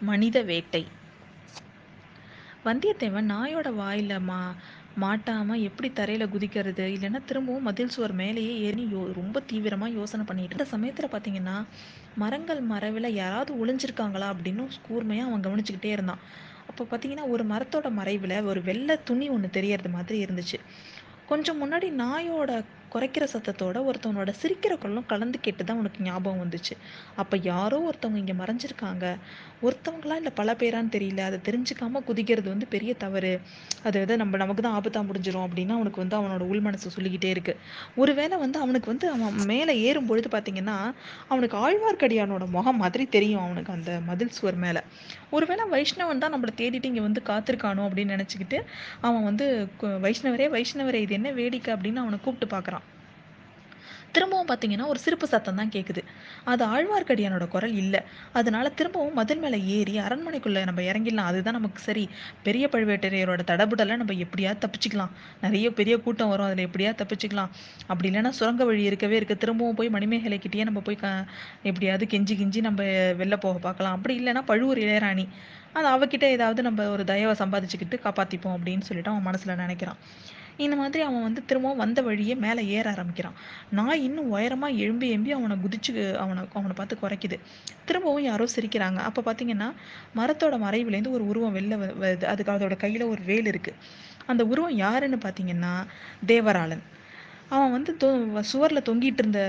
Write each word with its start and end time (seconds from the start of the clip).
மனித 0.00 0.42
வேட்டை. 0.42 0.86
வந்தியத்தேவன் 2.64 3.30
நாயோட 3.30 3.68
வாயில 3.72 4.20
மா 4.20 4.54
மாட்டாம 5.00 5.56
எப்படி 5.60 5.88
தரையில 5.88 6.24
குதிக்கிறது? 6.28 6.84
இல்லைன்னா 6.86 7.24
திரும்பவும் 7.24 7.62
மதில் 7.62 7.88
சுவர் 7.88 8.12
மேலேயே 8.12 8.58
ஏறி 8.58 8.84
யோ 8.84 9.12
ரொம்ப 9.12 9.42
தீவிரமா 9.52 9.86
யோசனை 9.86 10.24
பண்ணிட்டு 10.24 10.56
இந்த 10.58 10.66
சமயத்துல 10.76 11.08
பாத்தீங்கன்னா 11.12 11.64
மரங்கள் 12.14 12.60
மரவில் 12.60 13.14
யாராவது 13.14 13.66
ஒளிஞ்சிருக்காங்களா 13.66 14.28
அப்படின்னு 14.34 14.64
கூர்மையா 14.88 15.24
அவன் 15.28 15.44
கவனிச்சுக்கிட்டே 15.44 15.92
இருந்தான். 15.92 16.18
அப்போ 16.66 16.84
பார்த்தீங்கன்னா 16.84 17.28
ஒரு 17.28 17.44
மரத்தோட 17.44 17.90
மறைவில் 17.90 18.42
ஒரு 18.42 18.62
வெள்ளை 18.62 19.02
துணி 19.04 19.28
ஒன்று 19.28 19.50
தெரியறது 19.50 19.88
மாதிரி 19.88 20.24
இருந்துச்சு. 20.24 20.60
கொஞ்சம் 21.26 21.60
முன்னாடி 21.62 21.90
நாயோட 21.90 22.64
குறைக்கிற 22.96 23.24
சத்தத்தோட 23.34 23.78
ஒருத்தவனோட 23.88 24.30
சிரிக்கிற 24.42 24.74
குரலும் 24.82 25.08
கலந்து 25.12 25.38
கேட்டு 25.46 25.62
தான் 25.70 25.80
உனக்கு 25.82 26.04
ஞாபகம் 26.08 26.42
வந்துச்சு. 26.44 26.74
அப்போ 27.22 27.36
யாரோ 27.50 27.78
ஒருத்தவங்க 27.88 28.20
இங்கே 28.22 28.36
மறைஞ்சிருக்காங்க. 28.42 29.04
ஒருத்தவங்களா 29.66 30.16
இல்லை 30.20 30.32
பல 30.40 30.50
பேரான்னு 30.60 30.92
தெரியல. 30.96 31.20
அதை 31.30 31.38
தெரிஞ்சுக்காம 31.48 32.02
குதிக்கிறது 32.08 32.48
வந்து 32.54 32.66
பெரிய 32.74 32.92
தவறு. 33.04 33.32
அது 33.86 33.96
வந்து 34.02 34.16
நம்ம 34.22 34.38
நமக்கு 34.42 34.62
தான் 34.66 34.76
ஆபத்தாக 34.78 35.04
முடிஞ்சிடும் 35.08 35.46
அப்படின்னு 35.46 35.74
அவனுக்கு 35.78 36.02
வந்து 36.04 36.16
அவனோட 36.20 36.44
உள் 36.52 36.64
மனசு 36.66 36.94
சொல்லிக்கிட்டே 36.96 37.30
இருக்கு. 37.34 37.54
ஒருவேளை 38.02 38.38
வந்து 38.44 38.58
அவனுக்கு 38.64 38.90
வந்து 38.92 39.08
அவன் 39.14 39.38
மேலே 39.52 39.74
ஏறும் 39.88 40.08
பொழுது 40.10 40.30
பார்த்தீங்கன்னா 40.36 40.76
அவனுக்கு 41.32 41.58
ஆழ்வார்க்கடியானோட 41.64 42.46
முகம் 42.56 42.80
மாதிரி 42.84 43.06
தெரியும் 43.16 43.44
அவனுக்கு 43.46 43.72
அந்த 43.76 43.92
மதில் 44.10 44.34
சுவர் 44.38 44.60
மேலே. 44.66 44.82
ஒருவேளை 45.36 45.64
வைஷ்ணவன் 45.74 46.22
தான் 46.24 46.34
நம்மளை 46.36 46.54
தேடிட்டு 46.60 46.90
இங்கே 46.92 47.06
வந்து 47.08 47.22
காத்திருக்கானோ 47.30 47.84
அப்படின்னு 47.88 48.16
நினச்சிக்கிட்டு 48.16 48.58
அவன் 49.06 49.26
வந்து 49.30 49.46
வைஷ்ணவரே 50.06 50.48
வைஷ்ணவரே 50.56 51.00
இது 51.06 51.18
என்ன 51.20 51.32
வேடிக்கை 51.40 51.72
அப்படின்னு 51.76 52.04
அவனை 52.04 52.18
கூப்பிட்டு 52.26 52.48
பார்க்குறான் 52.56 52.85
திரும்பவும் 54.16 54.48
பார்த்தீங்கன்னா 54.48 54.86
ஒரு 54.86 54.98
சிரிப்பு 54.98 55.26
சத்தம் 55.26 55.58
தான் 55.60 55.72
கேட்குது 55.76 56.02
அது 56.52 56.62
ஆழ்வார்க்கடியானோட 56.66 57.44
குரல் 57.48 57.74
இல்லை. 57.74 58.00
அதனால 58.32 58.66
திரும்பவும் 58.78 59.14
மதில் 59.14 59.38
மேலே 59.38 59.58
ஏறி 59.76 59.94
அரண்மனைக்குள்ளே 60.00 60.62
நம்ம 60.64 60.80
இறங்கிடலாம். 60.82 61.30
அதுதான் 61.32 61.58
நமக்கு 61.58 61.80
சரி. 61.82 62.04
பெரிய 62.42 62.64
பழுவேட்டரையரோட 62.72 63.42
தடபுடலை 63.50 63.96
நம்ம 63.96 64.16
எப்படியாவது 64.24 64.60
தப்பிச்சுக்கலாம். 64.64 65.12
நிறைய 65.40 65.66
பெரிய 65.72 65.96
கூட்டம் 65.98 66.28
வரும். 66.28 66.46
அதில் 66.46 66.64
எப்படியாவது 66.64 67.00
தப்பிச்சுக்கலாம். 67.02 67.50
அப்படி 67.86 68.10
இல்லைன்னா 68.10 68.32
சுரங்க 68.38 68.64
வழி 68.64 68.82
இருக்கவே 68.82 69.18
இருக்குது 69.20 69.42
திரும்பவும் 69.44 69.74
போய் 69.74 69.94
மணிமேகலைக்கிட்டேயே 69.96 70.64
நம்ம 70.64 70.80
போய் 70.80 70.96
க 70.96 71.08
எப்படியாவது 71.62 72.06
கெஞ்சி 72.06 72.36
கிஞ்சி 72.42 72.60
நம்ம 72.60 72.82
வெளில 73.20 73.36
போக 73.36 73.58
பார்க்கலாம். 73.58 73.96
அப்படி 73.98 74.14
இல்லைன்னா 74.20 74.44
பழுவூர் 74.46 74.78
இளையராணி. 74.78 75.26
அது 75.72 75.86
அவகிட்ட 75.94 76.26
ஏதாவது 76.36 76.60
நம்ம 76.62 76.88
ஒரு 76.90 77.04
தயவை 77.04 77.34
சம்பாதிச்சுக்கிட்டு 77.38 77.96
காப்பாற்றிப்போம் 78.04 78.56
அப்படின்னு 78.56 78.80
சொல்லிட்டு 78.80 79.10
அவன் 79.10 79.22
மனசில் 79.22 79.60
நினைக்கிறான். 79.64 80.00
இந்த 80.64 80.74
மாதிரி 80.76 81.02
அவன் 81.04 81.22
வந்து 81.22 81.40
திரும்பவும் 81.44 81.82
வந்த 81.84 82.00
வழியே 82.02 82.34
மேலே 82.44 82.62
ஏற 82.76 82.86
ஆரம்பிக்கிறான். 82.90 83.36
நாய் 83.78 84.02
இன்னும் 84.02 84.30
உயரமாக 84.30 84.80
எழும்பி 84.84 85.08
எம்பி 85.16 85.30
அவனை 85.38 85.56
குதிச்சு 85.64 85.92
அவனை 86.24 86.42
அவனை 86.52 86.74
பார்த்து 86.76 86.96
குறைக்குது. 87.02 87.38
திரும்பவும் 87.88 88.26
யாரோ 88.30 88.46
சிரிக்கிறாங்க. 88.56 89.00
அப்போ 89.08 89.22
பார்த்தீங்கன்னா 89.28 89.68
மரத்தோட 90.16 90.56
மறைவுலேருந்து 90.66 91.14
ஒரு 91.18 91.26
உருவம் 91.26 91.56
வெளில 91.56 91.76
வருது. 92.04 92.26
அதுக்கு 92.32 92.54
அதோட 92.56 92.76
கையில் 92.76 93.10
ஒரு 93.12 93.22
வேல் 93.30 93.50
இருக்குது 93.52 93.80
அந்த 94.26 94.44
உருவம் 94.44 94.78
யாருன்னு 94.84 95.18
பார்த்தீங்கன்னா 95.26 95.72
தேவராளன். 96.26 96.84
அவன் 97.48 97.74
வந்து 97.74 97.96
தொ 97.96 98.08
சுவரில் 98.52 98.86
தொங்கிட்டு 98.88 99.22
இருந்த 99.22 99.40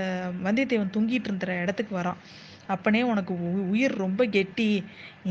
வந்தியத்தேவன் 0.44 0.94
தொங்கிட்டு 0.96 1.28
இருந்த 1.30 1.46
இடத்துக்கு 1.62 1.92
வரான். 2.00 2.20
அப்பனே 2.74 3.00
உனக்கு 3.02 3.32
உயிர் 3.72 3.94
ரொம்ப 4.04 4.22
கெட்டி. 4.36 4.68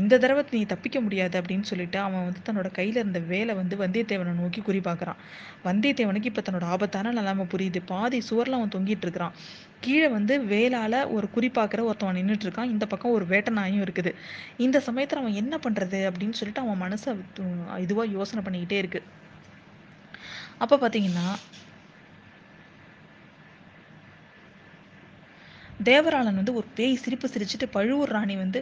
இந்த 0.00 0.18
தடவை 0.22 0.42
நீ 0.50 0.60
தப்பிக்க 0.72 0.98
முடியாது 1.00 1.34
அப்படின்னு 1.40 1.66
சொல்லிட்டு 1.70 1.98
அவன் 1.98 2.24
வந்து 2.28 2.40
தன்னோட 2.48 2.68
கையில் 2.78 3.00
இருந்த 3.02 3.20
வேலை 3.32 3.54
வந்து 3.60 3.76
வந்தியத்தேவனை 3.82 4.32
நோக்கி 4.42 4.60
குறி 4.60 4.80
பார்க்குறான். 4.80 5.20
வந்தியத்தேவனுக்கு 5.64 6.30
இப்போ 6.30 6.44
தன்னோட 6.48 6.66
ஆபத்தான 6.74 7.12
நிலைமை 7.18 7.46
புரியுது. 7.54 7.82
பாதி 7.92 8.20
சுவரில் 8.20 8.58
அவன் 8.58 8.74
தொங்கிட்டு 8.76 9.06
இருக்கிறான். 9.06 9.36
கீழே 9.80 10.08
வந்து 10.08 10.36
வேலால் 10.52 10.98
ஒரு 11.16 11.28
குறிப்பாக்குற 11.34 11.80
ஒருத்தவன் 11.90 12.18
நின்றுட்டு 12.20 12.46
இருக்கான். 12.48 12.72
இந்த 12.74 12.86
பக்கம் 12.86 13.14
ஒரு 13.18 13.26
வேட்டை 13.32 13.52
நாயும் 13.60 13.84
இருக்குது. 13.84 14.12
இந்த 14.66 14.80
சமயத்தில் 14.88 15.22
அவன் 15.22 15.38
என்ன 15.42 15.54
பண்ணுறது 15.66 16.00
அப்படின்னு 16.10 16.38
சொல்லிட்டு 16.40 16.64
அவன் 16.66 16.82
மனசை 16.84 17.12
இதுவாக 17.86 18.08
யோசனை 18.18 18.42
பண்ணிக்கிட்டே 18.46 18.80
இருக்கு. 18.82 19.02
அப்போ 20.64 20.76
பார்த்தீங்கன்னா 20.76 21.26
தேவராளன் 25.86 26.38
வந்து 26.40 26.54
ஒரு 26.58 26.66
பேய் 26.76 26.94
சிரிப்பு 27.02 27.26
சிரிச்சுட்டு 27.32 27.66
பழுவூர் 27.76 28.12
ராணி 28.14 28.34
வந்து 28.42 28.60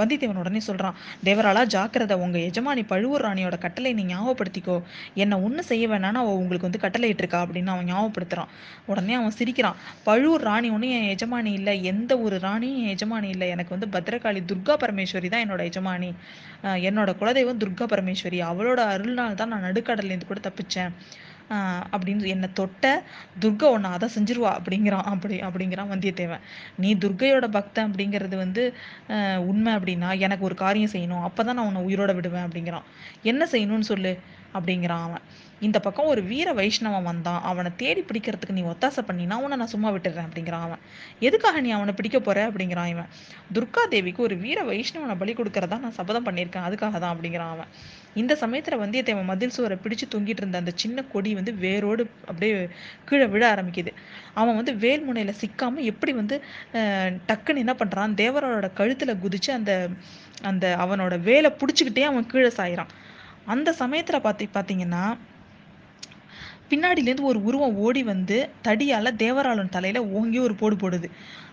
வந்தியத்தேவன் 0.00 0.40
உடனே 0.42 0.60
சொல்கிறான் 0.68 0.96
தேவராளா 1.28 1.62
ஜாக்கிரதை 1.74 2.16
உங்கள் 2.24 2.44
எஜமானி 2.48 2.82
பழுவூர் 2.92 3.24
ராணியோட 3.26 3.56
கட்டளை 3.64 3.92
நீ 3.98 4.04
ஞாபகப்படுத்திக்கோ. 4.12 4.76
என்னை 5.22 5.38
ஒன்றும் 5.46 5.68
செய்ய 5.70 5.84
வேணான்னு 5.92 6.20
அவள் 6.22 6.40
உங்களுக்கு 6.42 6.68
வந்து 6.68 6.82
கட்டளை 6.84 7.08
இட்டிருக்கா 7.12 7.40
அப்படின்னு 7.44 7.72
அவன் 7.74 7.88
ஞாபகப்படுத்துகிறான் 7.92 8.52
உடனே 8.92 9.16
அவன் 9.20 9.36
சிரிக்கிறான் 9.40 9.78
பழுவூர் 10.08 10.46
ராணி 10.50 10.70
ஒன்றும் 10.76 10.94
என் 10.98 11.10
எஜமானி 11.16 11.52
இல்லை 11.60 11.76
எந்த 11.92 12.12
ஒரு 12.26 12.38
ராணியும் 12.46 12.80
என் 12.84 12.94
எஜமானி 12.96 13.28
இல்லை. 13.34 13.48
எனக்கு 13.56 13.76
வந்து 13.76 13.90
பத்ரகாளி 13.96 14.42
துர்கா 14.52 14.76
பரமேஸ்வரி 14.84 15.30
தான் 15.34 15.44
என்னோட 15.46 15.62
எஜமானி. 15.70 16.10
என்னோட 16.88 17.10
குலதெய்வம் 17.20 17.60
துர்கா 17.64 17.86
பரமேஸ்வரி. 17.94 18.40
அவளோட 18.50 18.80
அருள்னால் 18.94 19.38
தான் 19.40 19.52
நான் 19.54 19.66
நடுக்கடல்லேருந்து 19.68 20.30
கூட 20.30 20.40
தப்பிச்சேன். 20.48 20.92
அப்படின்னு 21.94 22.32
என்னை 22.34 22.48
தொட்ட 22.52 22.84
துர்கை 23.40 23.66
ஒன்று 23.74 23.88
அதை 23.88 24.08
செஞ்சிருவா 24.16 24.52
அப்படிங்கிறான் 24.58 25.06
அப்படி 25.12 25.36
அப்படிங்கிறான் 25.38 25.92
வந்தியத்தேவன். 25.94 26.44
நீ 26.76 26.90
துர்கையோட 26.94 27.48
பக்தன் 27.48 27.88
அப்படிங்கிறது 27.90 28.36
வந்து 28.36 28.64
உண்மை 29.50 29.72
அப்படின்னா 29.74 30.10
எனக்கு 30.18 30.44
ஒரு 30.44 30.54
காரியம் 30.64 30.94
செய்யணும் 30.94 31.24
அப்போ 31.28 31.44
தான் 31.44 31.58
நான் 31.60 31.68
உன்னை 31.70 31.82
உயிரோட 31.88 32.14
விடுவேன் 32.14 32.46
அப்படிங்கிறான். 32.48 32.86
என்ன 33.22 33.48
செய்யணும்னு 33.52 33.90
சொல்லு? 33.92 34.14
அப்படிங்கிறான் 34.54 35.04
அவன். 35.06 35.22
இந்த 35.66 35.78
பக்கம் 35.84 36.10
ஒரு 36.12 36.22
வீர 36.30 36.48
வைஷ்ணவன் 36.58 37.06
வந்தான். 37.08 37.40
அவனை 37.50 37.70
தேடி 37.82 38.02
பிடிக்கிறதுக்கு 38.08 38.56
நீ 38.58 38.62
ஒத்தாசை 38.70 39.02
பண்ணினா 39.08 39.36
உன்னை 39.44 39.56
நான் 39.60 39.72
சும்மா 39.74 39.90
விட்டுறேன் 39.94 40.26
அப்படிங்கிறான் 40.28 40.64
அவன். 40.68 40.82
எதுக்காக 41.28 41.60
நீ 41.66 41.70
அவனை 41.78 41.92
பிடிக்க 41.98 42.18
போற? 42.20 42.38
அப்படிங்கிறான் 42.50 42.90
இவன். 42.94 43.10
துர்கா 43.56 43.82
தேவிக்கு 43.94 44.20
ஒரு 44.28 44.36
வீர 44.44 44.58
வைஷ்ணவனை 44.70 45.16
பலி 45.22 45.34
கொடுக்கறதா 45.38 45.78
நான் 45.84 45.98
சபதம் 45.98 46.26
பண்ணியிருக்கேன். 46.28 46.66
அதுக்காக 46.68 46.98
தான் 47.04 47.14
அப்படிங்கிறான் 47.14 47.52
அவன். 47.56 47.70
இந்த 48.22 48.32
சமயத்துல 48.40 48.74
வந்தியத்தேவன் 48.82 49.30
மதில் 49.30 49.54
சுவரை 49.56 49.76
பிடிச்சு 49.84 50.06
தொங்கிட்டு 50.14 50.42
இருந்த 50.42 50.58
அந்த 50.62 50.72
சின்ன 50.82 51.04
கொடி 51.12 51.30
வந்து 51.38 51.52
வேரோடு 51.64 52.02
அப்படியே 52.30 52.56
கீழே 53.08 53.26
விழ 53.34 53.42
ஆரம்பிக்குது. 53.54 53.92
அவன் 54.40 54.58
வந்து 54.60 54.74
வேல்முனையில 54.84 55.34
சிக்காம 55.42 55.82
எப்படி 55.92 56.14
வந்து 56.20 56.36
டக்குன்னு 57.30 57.62
என்ன 57.64 57.74
பண்றான்? 57.80 58.14
தேவரோட 58.22 58.68
கழுத்துல 58.80 59.14
குதிச்சு 59.24 59.52
அந்த 59.58 59.72
அந்த 60.50 60.66
அவனோட 60.84 61.14
வேலை 61.30 61.50
பிடிச்சிக்கிட்டே 61.60 62.04
அவன் 62.10 62.30
கீழே 62.32 62.52
சாயிறான். 62.58 62.92
அந்த 63.52 63.70
சமயத்துல 63.78 64.18
பார்த்தி 64.26 64.46
பார்த்தீங்கன்னா 64.54 65.04
பின்னாடிலேருந்து 66.70 67.20
ஒரு 67.20 67.44
உருவம் 67.44 67.76
ஓடி 67.76 68.02
வந்து 68.02 68.48
தடியால 68.64 69.10
தேவராளன் 69.18 69.68
தலையில 69.68 70.04
ஓங்கி 70.06 70.38
ஒரு 70.38 70.54
போடு 70.54 70.76
போடுது. 70.76 71.08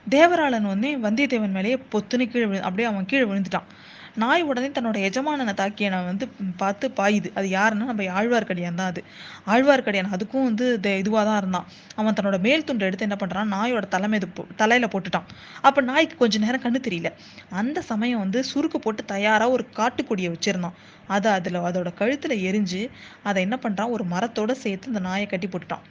தேவராளன் 0.09 0.72
வந்து 0.73 0.89
வந்தியத்தேவன் 0.97 1.55
மேலேயே 1.57 1.77
பொத்துன்னு 1.91 2.27
கீழே 2.29 2.45
விழு 2.45 2.61
அப்படியே 2.61 2.88
அவன் 2.88 3.05
கீழே 3.05 3.23
விழுந்துட்டான். 3.23 3.67
நாய் 4.16 4.41
உடனே 4.44 4.67
தன்னோட 4.67 4.97
எஜமானனை 5.07 5.53
தாக்கியனை 5.59 6.05
வந்து 6.05 6.25
பார்த்து 6.61 6.85
பாயுது 6.97 7.29
அது 7.33 7.47
யாருன்னா 7.47 7.85
நம்ம 7.91 8.07
ஆழ்வார்க்கடியான் 8.19 8.79
தான் 8.81 8.89
அது. 8.94 9.01
ஆழ்வார்க்கடியான் 9.47 10.13
அதுக்கும் 10.16 10.47
வந்து 10.49 10.66
இதுவாக 11.01 11.23
தான் 11.29 11.38
இருந்தான். 11.38 11.67
அவன் 11.95 12.13
தன்னோட 12.13 12.39
மேல் 12.39 12.63
துண்டை 12.63 12.88
எடுத்து 12.88 13.07
என்ன 13.07 13.17
பண்ணுறான் 13.22 13.51
நாயோட 13.55 13.88
தலைமை 13.88 14.19
தலையில 14.55 14.89
போட்டுட்டான். 14.94 15.27
அப்போ 15.61 15.81
நாய்க்கு 15.81 16.17
கொஞ்ச 16.17 16.39
நேரம் 16.45 16.63
கண்ணு 16.66 16.81
தெரியல. 16.88 17.11
அந்த 17.49 17.81
சமயம் 17.81 18.19
வந்து 18.19 18.44
சுருக்கு 18.53 18.81
போட்டு 18.81 19.05
தயாராக 19.05 19.51
ஒரு 19.51 19.66
காட்டுக்கொடியை 19.79 20.31
வச்சிருந்தான். 20.35 20.78
அதை 21.07 21.31
அதில் 21.31 21.66
அதோட 21.67 21.93
கழுத்தில் 21.93 22.43
எரிஞ்சு 22.49 22.89
அதை 23.23 23.43
என்ன 23.43 23.59
பண்ணுறான் 23.63 23.89
ஒரு 23.89 24.03
மரத்தோட 24.03 24.51
சேர்த்து 24.51 24.88
அந்த 24.88 24.99
நாயை 24.99 25.28
கட்டி 25.28 25.47
போட்டுட்டான். 25.47 25.85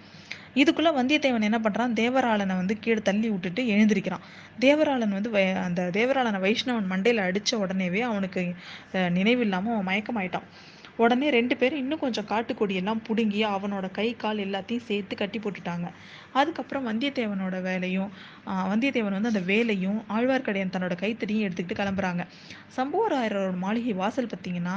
இதுக்குள்ள 0.54 0.90
வந்தியத்தேவன் 0.96 1.46
என்ன 1.48 1.58
பண்றான்? 1.58 1.92
தேவராளனை 2.00 2.54
வந்து 2.60 2.74
கீழே 2.78 3.00
தள்ளி 3.08 3.28
விட்டுட்டு 3.30 3.62
எழுந்திருக்கிறான். 3.74 4.24
தேவராளன் 4.60 5.16
வந்து 5.16 5.30
அந்த 5.66 5.82
தேவராளனை 5.98 6.40
வைஷ்ணவன் 6.46 6.90
மண்டையில 6.92 7.26
அடிச்ச 7.28 7.50
உடனேவே 7.64 8.00
அவனுக்கு 8.10 8.42
நினைவில்லாம 9.18 9.70
அவன் 9.74 9.88
மயக்கமாயிட்டான். 9.90 10.48
உடனே 11.02 11.26
ரெண்டு 11.36 11.54
பேரும் 11.60 11.80
இன்னும் 11.82 12.00
கொஞ்சம் 12.02 12.28
காட்டுக்கொடியெல்லாம் 12.30 13.00
பிடுங்கி 13.06 13.40
அவனோட 13.54 13.86
கை 13.98 14.06
கால் 14.22 14.42
எல்லாத்தையும் 14.46 14.86
சேர்த்து 14.88 15.14
கட்டி 15.20 15.38
போட்டுட்டாங்க. 15.44 15.86
அதுக்கப்புறம் 16.38 16.86
வந்தியத்தேவனோட 16.88 17.56
வேலையும் 17.66 18.10
வந்தியத்தேவன் 18.72 19.16
வந்து 19.16 19.30
அந்த 19.32 19.42
வேலையும் 19.52 19.98
ஆழ்வார்க்கடையன் 20.16 20.72
தன்னோட 20.74 20.94
கைத்தடியும் 21.02 21.44
எடுத்துக்கிட்டு 21.46 21.78
கிளம்புறாங்க. 21.80 22.22
சம்புவராயரோட 22.76 23.52
மாளிகை 23.64 23.94
வாசல் 24.02 24.30
பார்த்தீங்கன்னா 24.32 24.76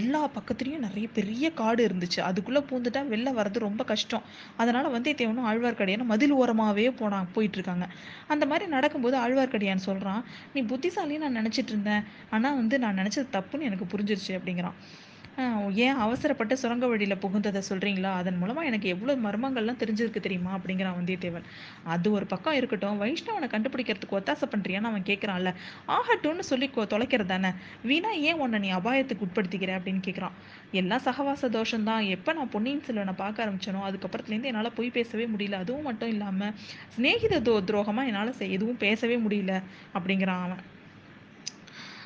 எல்லா 0.00 0.22
பக்கத்துலேயும் 0.36 0.84
நிறைய 0.86 1.06
பெரிய 1.18 1.52
காடு 1.60 1.80
இருந்துச்சு. 1.88 2.20
அதுக்குள்ளே 2.28 2.62
பூந்துட்டா 2.70 3.02
வெளில 3.14 3.32
வர்றது 3.38 3.66
ரொம்ப 3.68 3.82
கஷ்டம். 3.92 4.26
அதனால் 4.62 4.92
வந்தியத்தேவனும் 4.96 5.48
ஆழ்வார்க்கடியானும் 5.52 6.12
மதில் 6.12 6.36
ஓரமாகவே 6.40 6.88
போனான் 7.00 7.30
போயிட்டு 7.36 7.58
இருக்காங்க 7.60 7.88
அந்த 8.34 8.44
மாதிரி 8.52 8.66
நடக்கும்போது 8.76 9.16
ஆழ்வார்க்கடியான் 9.24 9.86
சொல்கிறான் 9.88 10.22
நீ 10.54 10.62
புத்திசாலின்னு 10.72 11.24
நான் 11.26 11.40
நினச்சிட்டு 11.40 11.74
இருந்தேன். 11.74 12.04
ஆனால் 12.36 12.58
வந்து 12.60 12.78
நான் 12.84 13.00
நினச்சது 13.02 13.28
தப்புன்னு 13.38 13.68
எனக்கு 13.70 13.88
புரிஞ்சிருச்சு 13.94 14.34
அப்படிங்கிறான். 14.38 14.78
ஏன் 15.84 15.98
அவசரப்பட்டு 16.04 16.54
சுரங்க 16.62 16.86
வழியில் 16.90 17.20
புகுந்ததை 17.22 17.60
சொல்கிறீங்களா 17.68 18.10
அதன் 18.20 18.38
மூலமாக 18.40 18.68
எனக்கு 18.70 18.88
எவ்வளோ 18.94 19.12
மர்மங்கள்லாம் 19.26 19.78
தெரிஞ்சிருக்கு 19.82 20.20
தெரியுமா? 20.26 20.50
அப்படிங்கிறான் 20.56 20.96
வந்தியத்தேவன். 20.98 21.46
அது 21.92 22.08
ஒரு 22.16 22.26
பக்கம் 22.32 22.56
இருக்கட்டும். 22.58 22.98
வைஷ்ணவனை 23.02 23.48
கண்டுபிடிக்கிறதுக்கு 23.54 24.16
ஒத்தாசை 24.18 24.46
பண்ணுறியான்னு 24.54 24.90
அவன் 24.90 25.06
கேட்குறான்ல 25.10 25.52
ஆகட்டும்னு 25.96 26.44
சொல்லி 26.50 26.68
தொலைக்கிறது 26.94 27.30
தானே? 27.32 27.50
வீணா 27.90 28.10
ஏன் 28.28 28.40
உன்னை 28.44 28.60
நீ 28.64 28.70
அபாயத்துக்கு 28.80 29.26
உட்படுத்திக்கிற 29.28 29.72
அப்படின்னு 29.78 30.02
கேட்குறான் 30.08 30.36
எல்லாம் 30.80 31.04
சகவாச 31.06 31.48
தோஷம் 31.56 31.88
தான் 31.90 32.04
எப்போ 32.16 32.32
நான் 32.40 32.52
பொன்னியின் 32.56 32.84
செல்வனை 32.88 33.16
பார்க்க 33.22 33.44
ஆரம்பிச்சனோ 33.46 33.80
அதுக்கப்புறத்துலேருந்து 33.88 34.50
என்னால் 34.52 34.76
போய் 34.78 34.96
பேசவே 34.98 35.26
முடியல. 35.34 35.62
அதுவும் 35.64 35.88
மட்டும் 35.90 36.12
இல்லாமல் 36.14 36.54
சிநேகித 36.96 37.42
தோ 37.48 37.56
துரோகமாக 37.70 38.10
என்னால் 38.12 38.34
எதுவும் 38.58 38.82
பேசவே 38.86 39.18
முடியல 39.26 39.54
அப்படிங்கிறான் 39.96 40.44
அவன். 40.46 40.62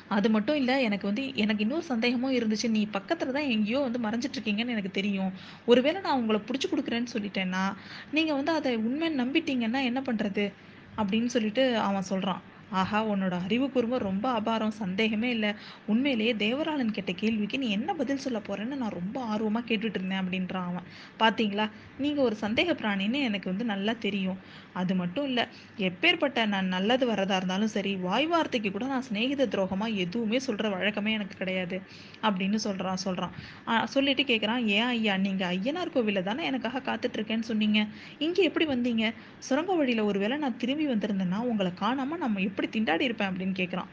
அது 0.09 0.29
மட்டும் 0.29 0.55
இல்ல, 0.55 0.81
எனக்கு 0.81 1.05
வந்து 1.07 1.35
எனக்கு 1.35 1.63
இன்னொரு 1.63 1.83
சந்தேகமும் 1.83 2.35
இருந்துச்சு. 2.35 2.69
நீ 2.69 2.85
பக்கத்தில் 2.87 3.31
தான் 3.31 3.49
எங்கேயோ 3.49 3.79
வந்து 3.79 3.99
மறைஞ்சிட்டு 3.99 4.37
இருக்கீங்கன்னு 4.37 4.75
எனக்கு 4.75 4.91
தெரியும். 4.91 5.31
ஒருவேளை 5.65 6.01
நான் 6.01 6.19
உங்களை 6.19 6.41
புடிச்சு 6.47 6.67
குடுக்குறேன்னு 6.69 7.13
சொல்லிட்டேன்னா, 7.13 7.63
நீங்க 8.11 8.33
வந்து 8.33 8.51
அதை 8.51 8.77
உண்மைன்னு 8.77 9.21
நம்பிட்டீங்கன்னா 9.23 9.83
என்ன 9.83 10.01
பண்றது? 10.01 10.45
அப்படின்னு 10.97 11.25
சொல்லிட்டு 11.25 11.77
அவன் 11.77 12.09
சொல்றான். 12.09 12.41
ஆஹா! 12.71 12.99
உன்னோட 13.07 13.35
அறிவு 13.41 13.67
கூர்மை 13.71 13.97
ரொம்ப 13.99 14.25
அபாரம். 14.31 14.73
சந்தேகமே 14.77 15.29
இல்லை 15.29 15.51
உண்மையிலேயே 15.87 16.33
தேவராளன் 16.35 16.91
கேட்ட 16.91 17.11
கேள்விக்கு 17.13 17.57
நீ 17.57 17.67
என்ன 17.71 17.93
பதில் 17.93 18.17
சொல்ல 18.17 18.39
போறேன்னு 18.41 18.75
நான் 18.75 18.95
ரொம்ப 18.95 19.17
ஆர்வமாக 19.27 19.67
கேட்டுட்டு 19.69 19.97
இருந்தேன் 19.97 20.21
அப்படின்றான் 20.21 20.67
அவன். 20.69 20.87
பார்த்தீங்களா 21.19 21.65
நீங்கள் 21.97 22.25
ஒரு 22.25 22.35
சந்தேக 22.41 22.73
பிராணின்னு 22.79 23.19
எனக்கு 23.27 23.47
வந்து 23.49 23.65
நல்லா 23.65 23.93
தெரியும். 23.99 24.39
அது 24.73 24.95
மட்டும் 24.95 25.27
இல்லை 25.27 25.43
எப்பேர்ப்பட்ட 25.87 26.45
நான் 26.47 26.67
நல்லது 26.67 27.05
வரதா 27.07 27.35
இருந்தாலும் 27.35 27.71
சரி, 27.73 27.93
வாய் 28.01 28.27
வார்த்தைக்கு 28.27 28.71
கூட 28.71 28.85
நான் 28.87 29.05
சிநேகித 29.07 29.47
துரோகமாக 29.47 29.99
எதுவுமே 30.03 30.39
சொல்கிற 30.39 30.67
வழக்கமே 30.69 31.13
எனக்கு 31.13 31.37
கிடையாது. 31.37 31.79
அப்படின்னு 32.23 32.59
சொல்கிறான் 32.65 32.75
சொல்கிறான் 32.99 33.33
சொல்லிட்டு 33.89 34.23
கேட்குறான், 34.25 34.63
"ஏன் 34.75 34.87
ஐயா, 34.91 35.15
நீங்கள் 35.19 35.51
ஐயனார் 35.53 35.93
கோவிலில் 35.93 36.23
தானே 36.23 36.43
எனக்காக 36.45 36.83
காத்துட்ருக்கேன்னு 36.87 37.47
சொன்னீங்க. 37.47 37.79
இங்கே 38.19 38.43
எப்படி 38.43 38.67
வந்தீங்க? 38.67 39.05
சுரங்க 39.41 39.71
வழியில் 39.75 40.07
ஒருவேளை 40.07 40.37
நான் 40.37 40.57
திரும்பி 40.57 40.87
வந்திருந்தேன்னா, 40.87 41.41
உங்களை 41.49 41.73
காணாமல் 41.77 42.19
நம்ம 42.19 42.41
எப்படி 42.57 42.69
திண்டாடி 42.75 43.01
இருப்பேன்?" 43.01 43.29
அப்படின்னு 43.29 43.55
கேட்குறான். 43.57 43.89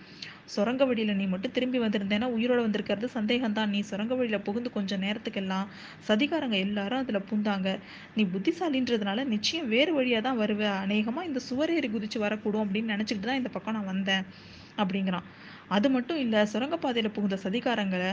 "சுரங்க 0.47 0.85
வழியில் 0.85 1.17
நீ 1.17 1.27
மட்டும் 1.27 1.53
திரும்பி 1.53 1.79
வந்திருந்தேன்னா, 1.79 2.27
உயிரோட 2.35 2.61
வந்திருக்கிறது 2.61 3.09
சந்தேகம் 3.09 3.53
தான். 3.53 3.71
நீ 3.71 3.81
சுரங்க 3.81 4.15
வழியில 4.15 4.39
புகுந்து 4.41 4.71
கொஞ்சம் 4.71 5.03
நேரத்துக்கெல்லாம் 5.03 5.69
சதிகாரங்க 6.09 6.59
எல்லாரும் 6.59 6.99
அதில் 6.99 7.27
பூந்தாங்க. 7.31 7.69
நீ 8.15 8.25
புத்திசாலின்றதுனால 8.25 9.25
நிச்சயம் 9.27 9.69
வேறு 9.69 9.95
வழியாக 9.95 10.23
தான் 10.23 10.41
வருவ. 10.41 10.63
அநேகமாக 10.83 11.27
இந்த 11.27 11.41
சுவரேறி 11.51 11.91
குதிச்சு 11.91 12.21
வரக்கூடும் 12.21 12.65
அப்படின்னு 12.65 12.95
நினச்சிக்கிட்டு 12.95 13.31
தான் 13.31 13.37
இந்த 13.37 13.49
பக்கம் 13.49 13.75
நான் 13.75 13.85
வந்தேன்." 13.85 14.27
அப்படிங்கிறான். 14.79 15.27
அது 15.69 15.89
மட்டும் 15.91 16.19
இல்லை 16.19 16.41
சுரங்கப்பாதையில் 16.53 17.15
புகுந்த 17.17 17.39
சதிகாரங்களை 17.45 18.11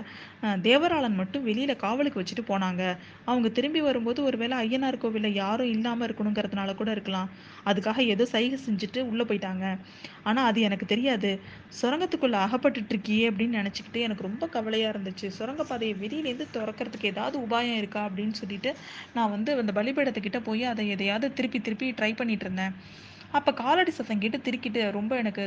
தேவராளன் 0.68 1.18
மட்டும் 1.19 1.44
வெளியில் 1.44 1.75
காவலுக்கு 1.75 2.21
வச்சுட்டு 2.21 2.44
போனாங்க. 2.48 2.83
அவங்க 3.25 3.50
திரும்பி 3.50 3.81
வரும்போது 3.81 4.24
ஒருவேளை 4.24 4.57
ஐயனார் 4.65 4.98
கோவிலில் 4.98 5.33
யாரும் 5.33 5.71
இல்லாமல் 5.75 6.07
இருக்கணுங்கிறதுனால 6.07 6.75
கூட 6.75 6.92
இருக்கலாம். 6.92 7.30
அதுக்காக 7.65 7.98
ஏதோ 7.98 8.25
சைகை 8.25 8.59
செஞ்சுட்டு 8.68 9.01
உள்ளே 9.12 9.24
போயிட்டாங்க. 9.24 9.65
ஆனால் 10.24 10.45
அது 10.45 10.62
எனக்கு 10.62 10.86
தெரியாது. 10.86 11.31
சுரங்கத்துக்குள்ளே 11.81 12.39
அகப்பட்டுட்டு 12.45 12.92
இருக்கியே 12.94 13.25
அப்படின்னு 13.31 13.59
நினச்சிக்கிட்டு 13.62 14.01
எனக்கு 14.07 14.27
ரொம்ப 14.30 14.47
கவலையாக 14.47 14.94
இருந்துச்சு. 14.95 15.30
சுரங்கப்பாதையை 15.39 15.95
வெளியிலேருந்து 16.04 16.47
திறக்கிறதுக்கு 16.57 17.12
ஏதாவது 17.13 17.38
உபாயம் 17.39 17.77
இருக்கா? 17.77 18.04
அப்படின்னு 18.09 18.31
சொல்லிட்டு 18.31 18.74
நான் 19.13 19.30
வந்து 19.30 19.59
அந்த 19.59 19.74
பலிபீடத்துக்கிட்ட 19.81 20.42
போய் 20.44 20.63
அதை 20.63 20.89
எதையாவது 20.89 21.33
திருப்பி 21.33 21.62
திருப்பி 21.62 21.92
ட்ரை 21.92 22.15
பண்ணிட்டு 22.15 22.45
இருந்தேன். 22.45 22.75
அப்போ 23.38 23.51
காலடி 23.54 23.92
சத்தம் 23.92 24.22
கேட்டு 24.24 24.38
திருக்கிட்டு 24.45 24.81
ரொம்ப 24.92 25.13
எனக்கு 25.18 25.44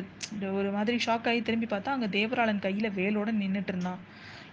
ஒரு 0.60 0.70
மாதிரி 0.76 0.96
ஷாக் 1.06 1.28
ஆகி 1.30 1.40
திரும்பி 1.42 1.66
பார்த்தா, 1.70 1.94
அங்கே 1.96 2.08
தேவராளன் 2.18 2.64
கையில் 2.66 2.94
வேலோட 3.00 3.30
நின்றுட்டு 3.42 3.72
இருந்தான். 3.74 4.00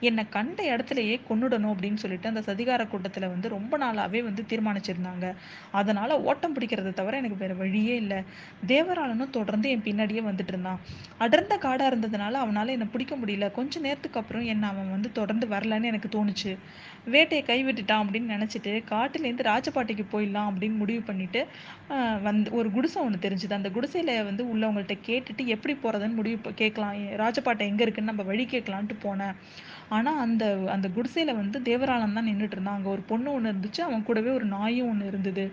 என்னை 0.01 0.24
கண்ட 0.30 0.59
இடத்துலையே 0.74 1.15
கொன்னுடணும் 1.30 1.71
அப்படின்னு 1.74 2.01
சொல்லிட்டு 2.03 2.30
அந்த 2.31 2.42
சதிகார 2.48 2.81
கூட்டத்துல 2.94 3.30
வந்து 3.33 3.48
ரொம்ப 3.50 3.77
நாளாவே 3.77 4.21
வந்து 4.27 4.44
தீர்மானிச்சிருந்தாங்க. 4.51 5.25
அதனால 5.71 6.19
ஓட்டம் 6.21 6.56
பிடிக்கிறத 6.56 6.94
தவிர 7.00 7.19
எனக்கு 7.21 7.38
வேற 7.38 7.53
வழியே 7.53 7.95
இல்லை 7.95 8.19
தேவராளனும் 8.68 9.36
தொடர்ந்து 9.38 9.69
என் 9.69 9.86
பின்னாடியே 9.86 10.24
வந்துட்டு 10.30 10.53
இருந்தான். 10.53 10.80
அடர்ந்த 11.18 11.57
காடா 11.57 11.88
இருந்ததுனால 11.92 12.33
அவனால 12.44 12.75
என்னை 12.77 12.88
பிடிக்க 12.94 13.15
முடியல. 13.15 13.50
கொஞ்ச 13.51 13.80
நேரத்துக்கு 13.80 14.19
அப்புறம் 14.19 14.45
என்ன 14.45 14.68
அவன் 14.68 14.89
வந்து 14.92 15.12
தொடர்ந்து 15.12 15.48
வரலன்னு 15.48 15.89
எனக்கு 15.92 16.12
தோணுச்சு. 16.18 16.54
வேட்டையை 17.13 17.44
கைவிட்டுட்டான் 17.45 18.04
அப்படின்னு 18.04 18.33
நினச்சிட்டு 18.36 18.74
காட்டுலேருந்து 18.92 19.45
ராஜபாட்டைக்கு 19.50 20.06
போயிடலாம் 20.12 20.50
அப்படின்னு 20.50 20.77
முடிவு 20.81 21.01
பண்ணிட்டு, 21.01 21.42
வந்து 22.24 22.50
ஒரு 22.51 22.68
குடிசை 22.71 23.00
ஒன்று 23.01 23.24
தெரிஞ்சுது. 23.25 23.57
அந்த 23.59 23.69
குடிசையில 23.69 24.18
வந்து 24.30 24.44
உள்ளவங்கள்ட்ட 24.51 24.97
கேட்டுட்டு 25.07 25.45
எப்படி 25.56 25.74
போறதுன்னு 25.83 26.19
முடிவு 26.19 26.54
கேட்கலாம். 26.54 26.95
ராஜபாட்டை 27.24 27.65
எங்க 27.71 27.83
இருக்குன்னு 27.83 28.12
நம்ம 28.12 28.25
வழி 28.31 28.45
கேட்கலான்ட்டு 28.51 28.97
போனேன். 29.04 29.36
ஆனால் 29.98 30.20
அந்த 30.26 30.44
அந்த 30.76 30.88
குடிசையில் 30.98 31.40
வந்து 31.42 31.60
தேவராளன் 31.70 32.18
தான் 32.18 32.30
நின்றுட்டு 32.32 32.58
இருந்தான். 32.58 32.78
அங்கே 32.80 32.92
ஒரு 32.96 33.04
பொண்ணு 33.12 33.30
ஒன்று 33.38 33.52
இருந்துச்சு. 33.54 33.82
அவன் 33.88 34.06
கூடவே 34.10 34.32
ஒரு 34.40 34.46
நாயும் 34.58 34.92
ஒன்று 34.92 35.10
இருந்தது. 35.12 35.46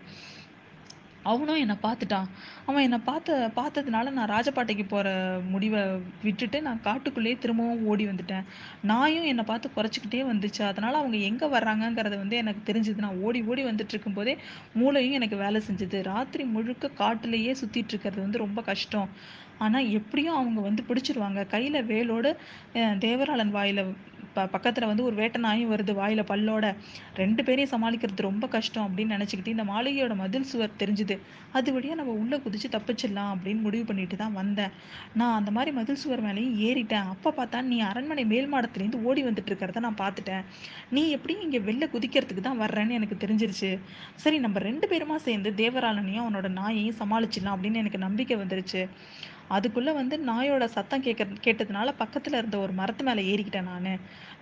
அவனும் 1.30 1.60
என்னை 1.62 1.74
பார்த்துட்டான். 1.82 2.28
அவன் 2.68 2.84
என்னை 2.86 2.98
பார்த்த 3.08 3.38
பார்த்ததுனால 3.56 4.10
நான் 4.10 4.30
ராஜபாட்டைக்கு 4.30 4.84
போகிற 4.92 5.08
முடிவை 5.52 5.80
விட்டுட்டு, 6.26 6.58
நான் 6.62 6.84
காட்டுக்குள்ளேயே 6.86 7.36
திரும்பவும் 7.38 7.82
ஓடி 7.90 8.04
வந்துட்டேன். 8.06 8.46
நாயும் 8.92 9.26
என்னை 9.32 9.44
பார்த்து 9.44 9.74
குறைச்சிக்கிட்டே 9.76 10.22
வந்துச்சு. 10.30 10.62
அதனால் 10.70 11.00
அவங்க 11.00 11.18
எங்கே 11.30 11.48
வர்றாங்கங்கிறது 11.56 12.18
வந்து 12.22 12.36
எனக்கு 12.36 12.62
தெரிஞ்சது. 12.70 13.04
நான் 13.06 13.20
ஓடி 13.26 13.42
ஓடி 13.50 13.64
வந்துட்டுருக்கும்போதே, 13.64 14.34
மூளையும் 14.74 15.18
எனக்கு 15.20 15.38
வேலை 15.44 15.60
செஞ்சுது 15.68 16.00
ராத்திரி 16.12 16.46
முழுக்க 16.56 16.90
காட்டுலேயே 17.02 17.54
சுற்றிட்டு 17.62 17.94
இருக்கிறது 17.94 18.22
வந்து 18.26 18.44
ரொம்ப 18.46 18.62
கஷ்டம். 18.62 19.10
ஆனால் 19.58 19.88
எப்படியும் 19.98 20.38
அவங்க 20.40 20.60
வந்து 20.60 20.82
பிடிச்சிருவாங்க 20.88 21.40
கையில் 21.46 21.86
வேலோடு 21.92 22.30
தேவராளன் 23.06 23.54
வாயில் 23.56 23.82
ப 24.46 24.86
வந்து 24.86 25.04
ஒரு 25.04 25.14
வேட்டை 25.14 25.40
நாயும் 25.40 25.72
வருது 25.74 25.94
வாயில் 25.94 26.22
பல்லோட. 26.30 26.74
ரெண்டு 27.14 27.44
பேரையும் 27.44 27.72
சமாளிக்கிறது 27.74 28.26
ரொம்ப 28.28 28.48
கஷ்டம் 28.48 28.86
அப்படின்னு 28.88 29.16
நினச்சிக்கிட்டு 29.16 29.54
இந்த 29.56 29.64
மாளிகையோட 29.64 30.16
மதில் 30.16 30.48
சுவர் 30.52 30.78
தெரிஞ்சுது. 30.78 31.18
அது 31.52 31.72
வழியாக 31.72 31.98
நம்ம 32.02 32.12
உள்ளே 32.12 32.36
குதிச்சு 32.36 32.68
தப்பிச்சிடலாம் 32.76 33.32
அப்படின்னு 33.34 33.60
முடிவு 33.60 33.84
பண்ணிட்டு 33.84 34.16
தான் 34.16 34.32
வந்தேன். 34.32 34.70
நான் 35.14 35.36
அந்த 35.36 35.50
மாதிரி 35.50 35.72
மதில் 35.76 36.00
சுவர் 36.04 36.24
மேலேயும் 36.24 36.56
ஏறிட்டேன். 36.68 37.08
அப்போ 37.14 37.32
பார்த்தா 37.38 37.62
நீ 37.62 37.80
அரண்மனை 37.80 38.24
மேல் 38.24 38.52
மாடத்துலேருந்து 38.54 39.02
ஓடி 39.02 39.24
வந்துட்டு 39.24 39.50
இருக்கிறத 39.52 39.78
நான் 39.78 40.00
பார்த்துட்டேன். 40.04 40.44
நீ 40.90 41.10
எப்படியும் 41.10 41.44
இங்கே 41.44 41.58
வெளில 41.58 41.88
குதிக்கிறதுக்கு 41.94 42.40
தான் 42.40 42.60
வர்றேன்னு 42.60 42.90
எனக்கு 42.90 43.26
தெரிஞ்சிருச்சு. 43.26 43.78
சரி 44.14 44.38
நம்ம 44.38 44.58
ரெண்டு 44.58 44.88
பேருமா 44.88 45.16
சேர்ந்து 45.16 45.50
தேவராளனையும், 45.56 46.24
அவனோட 46.24 46.48
நாயையும் 46.60 47.00
சமாளிச்சிடலாம் 47.02 47.56
அப்படின்னு 47.56 47.82
எனக்கு 47.82 47.98
நம்பிக்கை 47.98 48.36
வந்துருச்சு. 48.36 48.82
அதுக்குள்ள 49.50 49.90
வந்து 49.94 50.16
நாயோட 50.24 50.64
சத்தம் 50.68 51.02
கேட்க 51.02 51.24
கேட்டதுனால 51.44 51.92
பக்கத்துல 52.00 52.38
இருந்த 52.40 52.56
ஒரு 52.58 52.72
மரத்து 52.72 53.04
மேல 53.04 53.22
ஏறிக்கிட்டேன் 53.30 53.70
நானு. 53.70 53.92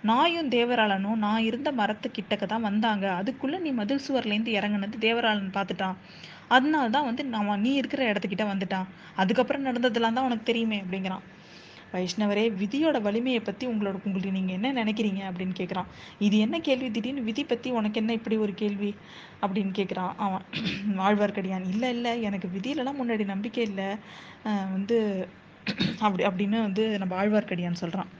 நாயும் 0.03 0.49
தேவராளனும் 0.49 1.21
நான் 1.25 1.47
இருந்த 1.49 1.71
மரத்து 1.71 2.09
கிட்டக்க 2.09 2.45
தான் 2.45 2.67
வந்தாங்க. 2.69 3.05
அதுக்குள்ள 3.19 3.57
நீ 3.59 3.71
மதில் 3.71 4.05
சுவர்லேருந்து 4.07 4.53
இறங்குனது 4.59 4.97
தேவராளன் 4.99 5.55
பார்த்துட்டான். 5.57 5.97
அதனால 6.49 6.85
தான் 6.89 7.07
வந்து 7.09 7.23
நான் 7.31 7.63
நீ 7.65 7.73
இருக்கிற 7.73 8.03
இடத்துக்கிட்ட 8.11 8.45
வந்துட்டான். 8.53 8.87
அதுக்கப்புறம் 9.15 9.67
நடந்ததெல்லாம் 9.69 10.17
தான் 10.17 10.27
உனக்கு 10.29 10.45
தெரியுமே 10.45 10.79
அப்படிங்கிறான். 10.83 11.23
வைஷ்ணவரே, 11.93 12.43
விதியோட 12.59 12.97
வலிமையை 13.01 13.41
பத்தி 13.41 13.65
உங்களோட 13.67 13.97
உங்களுக்கு 14.01 14.31
நீங்க 14.31 14.51
என்ன 14.53 14.71
நினைக்கிறீங்க? 14.73 15.21
அப்படின்னு 15.29 15.55
கேட்குறான். 15.59 15.89
இது 16.19 16.37
என்ன 16.39 16.57
கேள்வி? 16.59 16.89
திடீர்னு 16.91 17.23
விதி 17.23 17.43
பத்தி 17.45 17.69
உனக்கு 17.71 17.99
என்ன 17.99 18.13
இப்படி 18.13 18.37
ஒரு 18.37 18.53
கேள்வி? 18.53 18.91
அப்படின்னு 19.41 19.73
கேட்குறான் 19.73 20.13
அவன். 20.17 20.45
ஆழ்வார்க்கடியான். 21.07 21.67
இல்ல, 21.67 21.85
இல்ல 21.89 22.09
எனக்கு 22.27 22.49
விதியிலலாம் 22.49 22.99
முன்னாடி 23.01 23.25
நம்பிக்கை 23.25 23.63
இல்ல. 23.63 23.81
வந்து 24.75 24.97
அப்படி 26.05 26.23
அப்படின்னு 26.25 26.59
வந்து 26.61 26.83
நம்ம 26.99 27.15
ஆழ்வார்க்கடியான் 27.21 27.81
சொல்றான். 27.81 28.11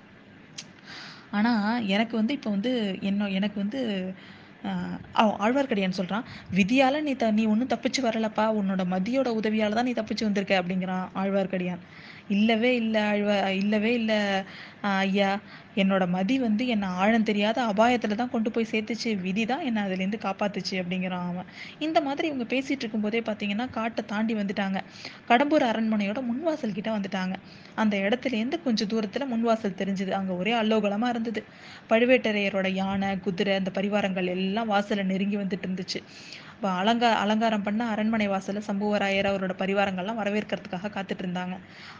ஆனா, 1.31 1.51
எனக்கு 1.95 2.15
வந்து 2.17 2.33
இப்ப 2.33 2.49
வந்து 2.49 2.71
என்ன 3.01 3.29
எனக்கு 3.37 3.57
வந்து 3.59 3.79
ஆழ்வார்க்கடியான் 5.39 5.97
சொல்றான், 5.97 6.25
"விதியால 6.53 7.01
நீ 7.01 7.13
த 7.15 7.31
நீ 7.31 7.43
ஒன்றும் 7.47 7.69
தப்பிச்சு 7.69 8.01
வரலப்பா. 8.03 8.45
உன்னோட 8.59 8.83
மதியோட 8.89 9.29
உதவியால 9.39 9.77
தான் 9.77 9.85
நீ 9.85 9.93
தப்பிச்சு 9.93 10.23
வந்திருக்க" 10.23 10.61
அப்படிங்கிறான் 10.61 11.05
ஆழ்வார்க்கடியான். 11.15 11.81
"இல்லவே 12.29 12.71
இல்லை 12.75 13.01
ஆழ்வா 13.07 13.35
இல்லவே 13.57 13.91
இல்லை 13.93 14.17
ஐயா. 14.93 15.29
என்னோட 15.77 16.03
மதி 16.09 16.35
வந்து 16.39 16.63
என்னை 16.67 16.87
ஆழம் 16.97 17.23
தெரியாத 17.23 17.57
அபாயத்தில் 17.67 18.15
தான் 18.15 18.29
கொண்டு 18.29 18.49
போய் 18.51 18.69
சேர்த்துச்சு. 18.71 19.11
விதி 19.21 19.43
தான் 19.45 19.63
என்னை 19.63 19.81
அதுலேருந்து 19.83 20.19
காப்பாத்துச்சு" 20.23 20.75
அப்படிங்கிறான் 20.81 21.27
அவன். 21.27 21.47
இந்த 21.79 22.01
மாதிரி 22.01 22.27
இவங்க 22.27 22.45
பேசிட்டு 22.49 22.83
இருக்கும்போதே 22.83 23.21
பார்த்தீங்கன்னா, 23.23 23.67
காட்டை 23.71 24.03
தாண்டி 24.05 24.35
வந்துட்டாங்க. 24.35 24.79
கடம்பூர் 25.29 25.65
அரண்மனையோட 25.67 26.21
முன்வாசல் 26.27 26.75
கிட்ட 26.75 26.91
வந்துட்டாங்க. 26.95 27.35
அந்த 27.77 27.95
இடத்துலேருந்து 28.03 28.59
கொஞ்சம் 28.61 28.87
தூரத்தில் 28.87 29.29
முன்வாசல் 29.29 29.79
தெரிஞ்சுது 29.79 30.13
அங்கே 30.13 30.35
ஒரே 30.37 30.53
அல்லோகலமாக 30.61 31.13
இருந்தது. 31.13 31.43
பழுவேட்டரையரோட 31.89 32.67
யானை, 32.75 33.11
குதிரை, 33.21 33.55
அந்த 33.55 33.71
பரிவாரங்கள் 33.77 34.29
எல்லாம் 34.35 34.69
வாசலை 34.69 35.05
நெருங்கி 35.05 35.37
வந்துட்டு 35.37 35.67
இருந்துச்சு. 35.67 36.01
இப்போ 36.57 36.69
அலங்கா 36.73 37.09
அலங்காரம் 37.13 37.63
பண்ண 37.63 37.87
அரண்மனை 37.87 38.27
வாசலில் 38.27 38.65
சம்புவராயர், 38.67 39.27
அவரோட 39.27 39.53
பரிவாரங்கள்லாம் 39.57 40.19
வரவேற்கிறதுக்காக 40.19 40.89
காத்துட்டு 40.93 41.23
இருந்தாங்க. 41.23 41.55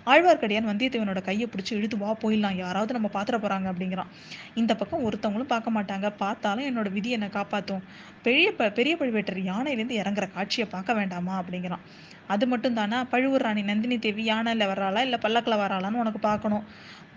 ஆழ்வார்க்கடியான் 0.06 0.70
வந்தியத்தேவனோட 0.70 1.22
கையை 1.22 1.48
பிடிச்சி 1.48 1.74
இழுத்து 1.74 1.98
"வா 1.98 2.18
போயிடலாம். 2.22 2.56
யாராவது 2.56 2.94
நம்ம 2.94 3.08
பாத்திர 3.08 3.38
போறாங்க" 3.38 3.68
அப்படிங்கிறான். 3.72 4.10
இந்த 4.56 4.76
பக்கம் 4.76 5.04
ஒருத்தவங்களும் 5.04 5.52
பார்க்க 5.54 5.72
மாட்டாங்க. 5.72 6.10
பார்த்தாலும் 6.18 6.68
என்னோட 6.70 6.92
விதி 6.92 7.10
என்ன 7.10 7.30
காப்பாற்றும் 7.30 7.84
பெரிய 8.24 8.52
ப 8.52 8.70
பெரிய 8.70 8.96
பழுவேட்டர் 8.96 9.40
யானையிலேருந்து 9.44 10.00
இறங்குற 10.02 10.34
காட்சியை 10.34 10.70
பார்க்க 10.70 10.94
வேண்டாமா? 10.94 11.42
அப்படிங்கிறான். 11.42 11.84
அது 12.28 12.48
மட்டும் 12.48 12.74
தானா? 12.74 13.04
பழுவூர் 13.04 13.42
ராணி 13.42 13.62
நந்தினி 13.62 14.00
தேவி 14.00 14.26
யானையில் 14.32 14.68
வர்றாளா? 14.68 15.00
இல்லை 15.00 15.20
பல்லக்கில் 15.22 15.54
வராளான்னு 15.56 16.02
உனக்கு 16.04 16.20
பார்க்கணும். 16.20 16.66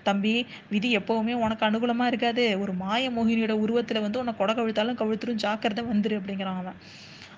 தம்பி, 0.03 0.35
விதி 0.71 0.97
எப்பவுமே 0.97 1.35
உனக்கு 1.37 1.67
அனுகூலமா 1.67 2.07
இருக்காது. 2.07 2.61
ஒரு 2.61 2.73
மாய 2.75 3.11
மோகினியோட 3.11 3.57
உருவத்துல 3.65 4.01
வந்து 4.01 4.19
உன்னை 4.19 4.35
கொடை 4.37 4.55
கவிழ்த்தாலும் 4.55 5.01
கவிழ்த்துரும். 5.01 5.41
ஜாக்கிரதை 5.45 5.85
வந்துரு 5.85 6.19
அப்படிங்கிறான் 6.21 6.61
அவன். 6.63 6.79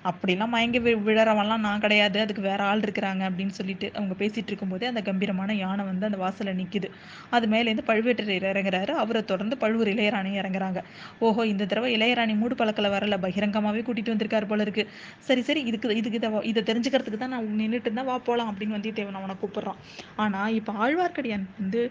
அப்படிலாம் 0.04 0.52
மயங்கி 0.52 0.78
வி 0.80 0.92
விழறவன்லாம் 1.06 1.64
நான் 1.64 1.80
கிடையாது. 1.80 2.18
அதுக்கு 2.20 2.42
வேற 2.42 2.60
ஆள் 2.64 2.82
இருக்கிறாங்க 2.82 3.22
அப்படின்னு 3.28 3.54
சொல்லிட்டு 3.58 3.86
அவங்க 3.94 4.14
பேசிட்டு 4.18 4.50
இருக்கும்போதே 4.50 4.86
அந்த 4.86 5.02
கம்பீரமான 5.02 5.54
யானை 5.56 5.84
வந்து 5.84 6.06
அந்த 6.06 6.18
வாசலில் 6.18 6.58
நிக்குது. 6.58 6.88
அது 7.30 7.46
மேலேருந்து 7.46 7.84
பழுவேட்டரையர் 7.86 8.48
இறங்குறாரு. 8.50 8.92
அவரை 9.02 9.22
தொடர்ந்து 9.24 9.56
பழுவூர் 9.56 9.90
இளையராணி 9.92 10.32
இறங்குறாங்க. 10.40 10.80
ஓஹோ! 11.20 11.44
இந்த 11.52 11.66
தடவை 11.66 11.90
இளையராணி 11.92 12.34
மூடு 12.36 12.56
பழக்கல 12.56 12.90
வரல. 12.94 13.18
பகிரங்கமாவே 13.24 13.82
கூட்டிட்டு 13.82 14.14
வந்திருக்காரு 14.14 14.46
போல 14.46 14.62
இருக்கு. 14.62 14.84
சரி, 15.22 15.42
சரி 15.42 15.62
இதுக்கு 15.64 15.96
இதுக்கு 15.96 16.20
இதை 16.20 16.30
இதை 16.52 16.62
தெரிஞ்சுக்கிறதுக்கு 16.64 17.18
தான் 17.18 17.34
நான் 17.34 17.48
நின்றுட்டு 17.60 17.88
இருந்தால் 17.90 18.04
வா 18.04 18.18
போலாம் 18.26 18.50
அப்படின்னு 18.50 18.76
வந்தியத்தேவன் 18.76 19.20
அவனை 19.20 19.36
கூப்பிடுறான். 19.40 19.80
ஆனா 20.18 20.40
இப்ப 20.58 20.72
ஆழ்வார்க்கடியான் 20.82 21.46
வந்து 21.58 21.82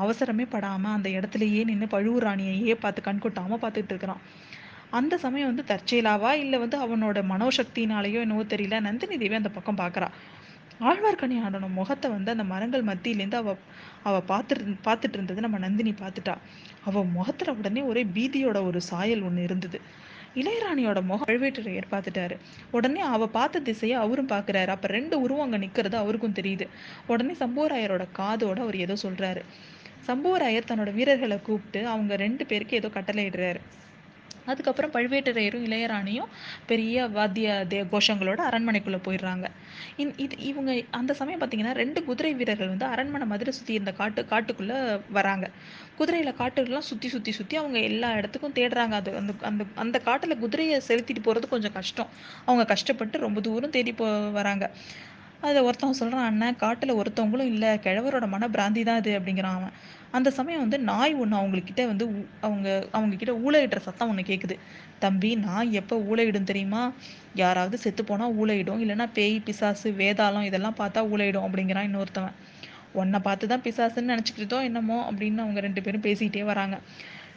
அவசரமே 0.00 0.46
படாம 0.50 0.92
அந்த 0.96 1.08
இடத்துலையே 1.10 1.62
நின்று 1.64 1.88
பழுவூர் 1.88 2.26
ராணியையே 2.26 2.76
பார்த்து 2.78 3.02
கண் 3.02 3.22
கொட்டாம 3.22 3.58
பார்த்துட்டு 3.62 3.92
இருக்கிறான். 3.92 4.22
அந்த 4.92 5.18
சமயம் 5.18 5.50
வந்து 5.50 5.64
தற்செயலாவா 5.68 6.30
இல்லை 6.34 6.58
வந்து 6.58 6.76
அவனோட 6.78 7.18
மனோசக்தினாலேயோ 7.32 8.20
என்னவோ 8.20 8.42
தெரியல. 8.42 8.80
நந்தினி 8.80 9.16
தேவி 9.18 9.34
அந்த 9.34 9.48
பக்கம் 9.48 9.76
பார்க்குறா. 9.76 10.08
ஆழ்வார்க்கடியானோட 10.80 11.66
முகத்தை 11.70 12.10
வந்து 12.10 12.30
அந்த 12.30 12.44
மரங்கள் 12.44 12.84
மத்தியிலேருந்து 12.84 13.34
அவ 13.34 13.50
அவ 14.02 14.14
பார்த்துட்டு 14.28 14.76
பார்த்துட்டு 14.84 15.12
இருந்தது 15.12 15.40
நம்ம 15.40 15.58
நந்தினி 15.58 15.92
பார்த்துட்டா. 15.92 16.34
அவ 16.84 17.04
முகத்துல 17.04 17.52
உடனே 17.52 17.82
ஒரே 17.82 18.02
பீதியோட 18.14 18.58
ஒரு 18.64 18.80
சாயல் 18.80 19.22
ஒன்று 19.22 19.42
இருந்தது. 19.42 19.80
இளையராணியோட 20.34 20.98
முகம் 21.02 21.28
பழுவேட்டரையர் 21.28 21.90
பார்த்துட்டாரு. 21.90 22.36
உடனே 22.70 23.00
அவ 23.00 23.26
பார்த்த 23.28 23.60
திசையை 23.60 23.96
அவரும் 23.96 24.28
பார்க்குறாரு. 24.28 24.68
அப்ப 24.68 24.86
ரெண்டு 24.88 25.20
உருவம் 25.20 25.44
அங்க 25.44 25.56
நிற்கிறது 25.56 25.96
அவருக்கும் 25.96 26.32
தெரியுது. 26.32 26.66
உடனே 27.06 27.34
சம்புவராயரோட 27.34 28.06
காதோட 28.18 28.58
அவர் 28.58 28.76
ஏதோ 28.76 28.96
சொல்றாரு. 29.02 29.42
சம்புவராயர் 30.06 30.70
தன்னோட 30.70 30.92
வீரர்களை 30.94 31.38
கூப்பிட்டு 31.40 31.88
அவங்க 31.88 32.16
ரெண்டு 32.16 32.46
பேருக்கு 32.46 32.76
ஏதோ 32.76 32.88
கட்டளையிடுறாரு. 32.88 33.60
அதுக்கப்புறம் 34.50 34.92
பழுவேட்டரையரும், 34.94 35.64
இளையராணியும் 35.68 36.30
பெரிய 36.70 37.06
வாத்திய 37.16 37.48
தே 37.72 37.78
கோஷங்களோட 37.92 38.40
அரண்மனைக்குள்ளே 38.50 39.00
போயிடுறாங்க. 39.06 39.46
இந் 40.02 40.12
இது 40.24 40.36
இவங்க 40.50 40.72
அந்த 40.98 41.12
சமயம் 41.20 41.40
பார்த்தீங்கன்னா 41.40 41.74
ரெண்டு 41.82 42.00
குதிரை 42.04 42.32
வீரர்கள் 42.34 42.72
வந்து 42.74 42.86
அரண்மனை 42.92 43.26
மதுரை 43.26 43.52
சுற்றி 43.58 43.72
இருந்த 43.78 43.92
காட்டு 44.00 44.22
காட்டுக்குள்ளே 44.32 44.78
வராங்க. 45.18 45.46
குதிரையில் 45.98 46.38
காட்டுலாம் 46.40 46.88
சுற்றி 46.90 47.08
சுற்றி 47.08 47.32
சுற்றி 47.38 47.56
அவங்க 47.56 47.78
எல்லா 47.90 48.10
இடத்துக்கும் 48.18 48.56
தேடுறாங்க. 48.58 48.94
அது 49.00 49.16
அந்த 49.16 49.32
அந்த 49.50 49.64
அந்த 49.84 49.98
காட்டில் 50.08 50.40
குதிரையை 50.44 50.80
செலுத்திட்டு 50.88 51.22
போகிறது 51.28 51.48
கொஞ்சம் 51.48 51.76
கஷ்டம். 51.78 52.10
அவங்க 52.46 52.64
கஷ்டப்பட்டு 52.74 53.18
ரொம்ப 53.26 53.40
தூரம் 53.40 53.74
தேடி 53.78 53.92
போ 53.92 54.06
வராங்க. 54.40 54.64
அதை 55.42 55.60
ஒருத்தவன் 55.62 55.98
சொல்கிறான் 55.98 56.26
"அண்ணன் 56.26 56.58
காட்டில் 56.58 56.98
ஒருத்தவங்களும் 56.98 57.50
இல்லை 57.52 57.70
கிழவரோட 57.84 58.26
மனப்பிராந்தி 58.34 58.82
தான் 58.82 59.00
இது" 59.00 59.12
அப்படிங்கிறான் 59.18 59.56
அவன். 59.58 59.74
அந்த 60.12 60.28
சமயம் 60.36 60.62
வந்து 60.64 60.78
நாய் 60.88 61.14
ஒன்று 61.14 61.36
அவங்கக்கிட்ட 61.38 61.82
வந்து 61.88 62.04
ஊ 62.10 62.18
அவங்க 62.46 62.68
அவங்கக்கிட்ட 62.92 63.34
ஊழையிடுற 63.44 63.80
சத்தம் 63.86 64.10
ஒன்று 64.12 64.24
கேட்குது. 64.24 64.56
"தம்பி 65.00 65.30
நாய் 65.44 65.70
எப்போ 65.80 65.96
ஊழையிடும் 66.08 66.48
தெரியுமா? 66.50 66.82
யாராவது 67.36 67.76
செத்து 67.78 68.04
போனால் 68.04 68.36
ஊழையிடும் 68.38 68.82
இல்லைன்னா 68.84 69.08
பேய், 69.14 69.36
பிசாசு, 69.46 69.90
வேதாளம் 70.00 70.48
இதெல்லாம் 70.50 70.78
பார்த்தா 70.78 71.02
ஊழையிடும் 71.12 71.46
அப்படிங்கிறான் 71.46 71.88
இன்னொருத்தவன். 71.88 72.36
உன்னை 72.96 73.18
பார்த்து 73.22 73.46
தான் 73.48 73.64
பிசாசுன்னு 73.64 74.12
நினச்சிக்கிட்டதோ 74.12 74.60
என்னமோ" 74.68 74.98
அப்படின்னு 75.08 75.44
அவங்க 75.44 75.60
ரெண்டு 75.62 75.82
பேரும் 75.84 76.06
பேசிக்கிட்டே 76.06 76.44
வராங்க. 76.50 76.76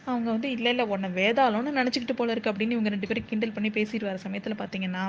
அவங்க 0.07 0.29
வந்து 0.33 0.49
இல்லை 0.55 0.71
இல்லை 0.71 0.85
உன்னை 0.93 1.09
வேதாளம்னு 1.17 1.71
நினச்சிக்கிட்டு 1.77 2.17
போல 2.17 2.33
இருக்கு" 2.33 2.51
அப்படின்னு 2.51 2.75
இவங்க 2.75 2.91
ரெண்டு 2.93 3.09
பேரும் 3.09 3.29
கிண்டல் 3.29 3.55
பண்ணி 3.55 3.69
பேசிட்டு 3.77 4.09
வர 4.09 4.19
சமயத்தில் 4.25 4.59
பார்த்தீங்கன்னா, 4.59 5.03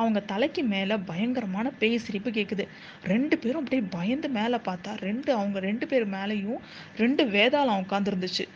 அவங்க 0.00 0.20
தலைக்கு 0.32 0.62
மேலே 0.72 0.96
பயங்கரமான 1.10 1.70
பேய் 1.80 2.02
சிரிப்பு 2.06 2.30
கேட்குது. 2.38 2.66
ரெண்டு 3.12 3.34
பேரும் 3.42 3.62
அப்படியே 3.62 3.84
பயந்து 3.96 4.30
மேலே 4.38 4.58
பார்த்தா 4.68 4.92
ரெண்டு 5.06 5.30
அவங்க 5.38 5.58
ரெண்டு 5.68 5.86
பேர் 5.92 6.06
மேலேயும் 6.16 6.60
ரெண்டு 7.02 7.24
வேதாளம் 7.36 7.82
உட்காந்துருந்துச்சு 7.84 8.46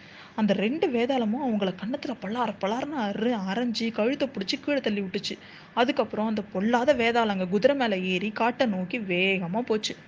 அந்த 0.40 0.52
ரெண்டு 0.62 0.86
வேதாளமும் 0.94 1.44
அவங்கள 1.46 1.72
கண்ணத்தில் 1.80 2.20
பல்லார 2.22 2.50
பலார்ன்னு 2.62 2.96
அரு 3.02 3.32
அரைஞ்சு 3.50 3.86
கழுத்தை 3.98 4.26
பிடிச்சி 4.36 4.56
கீழே 4.64 4.80
தள்ளி 4.86 5.02
விட்டுச்சு. 5.02 5.34
அதுக்கப்புறம் 5.80 6.30
அந்த 6.30 6.42
பொல்லாத 6.54 6.94
வேதாளங்க 7.02 7.44
குதிரை 7.52 7.76
மேலே 7.82 7.98
ஏறி 8.12 8.30
காட்டை 8.40 8.66
நோக்கி 8.74 8.98
வேகமாக 9.12 9.64
போச்சு. 9.70 9.94